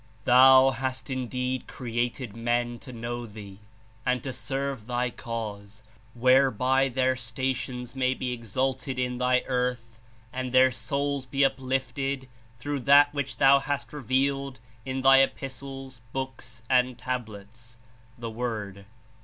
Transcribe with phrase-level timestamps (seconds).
[0.25, 3.59] "Thou hast indeed created men to know Thee
[4.03, 5.83] and to serve Thy Cause,
[6.15, 9.99] whereby their stations may be exalted in Thy earth
[10.33, 12.27] and their souls be uplifted
[12.57, 17.77] through that which Thou hast revealed in Thy Epis tles, Books and Tablets
[18.17, 18.85] (The Word)."